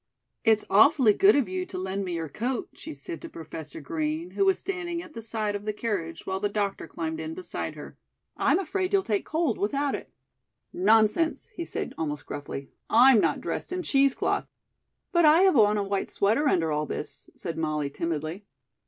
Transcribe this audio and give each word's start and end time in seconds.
"It's 0.43 0.65
awfully 0.67 1.13
good 1.13 1.35
of 1.35 1.47
you 1.47 1.63
to 1.67 1.77
lend 1.77 2.03
me 2.05 2.13
your 2.15 2.27
coat," 2.27 2.69
she 2.73 2.91
said 2.91 3.21
to 3.21 3.29
Professor 3.29 3.81
Green, 3.81 4.31
who 4.31 4.45
was 4.45 4.57
standing 4.57 4.99
at 5.03 5.13
the 5.13 5.21
side 5.21 5.55
of 5.55 5.63
the 5.65 5.73
carriage 5.73 6.25
while 6.25 6.39
the 6.39 6.49
doctor 6.49 6.87
climbed 6.87 7.19
in 7.19 7.35
beside 7.35 7.75
her. 7.75 7.99
"I'm 8.35 8.57
afraid 8.57 8.93
you'll 8.93 9.03
take 9.03 9.27
cold 9.27 9.59
without 9.59 9.93
it." 9.93 10.11
"Nonsense," 10.73 11.49
he 11.53 11.65
said, 11.65 11.93
almost 11.99 12.25
gruffly, 12.25 12.71
"I'm 12.89 13.19
not 13.19 13.41
dressed 13.41 13.71
in 13.71 13.83
cheesecloth." 13.83 14.47
"But 15.11 15.25
I 15.25 15.41
have 15.41 15.55
on 15.55 15.77
a 15.77 15.83
white 15.83 16.09
sweater 16.09 16.47
under 16.47 16.71
all 16.71 16.87
this," 16.87 17.29
said 17.35 17.55
Molly 17.59 17.91
timidly. 17.91 18.43